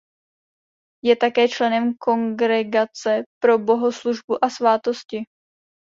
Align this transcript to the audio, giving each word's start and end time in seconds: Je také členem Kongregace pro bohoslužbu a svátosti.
Je 1.05 1.15
také 1.15 1.47
členem 1.47 1.93
Kongregace 1.93 3.23
pro 3.41 3.59
bohoslužbu 3.59 4.45
a 4.45 4.49
svátosti. 4.49 5.21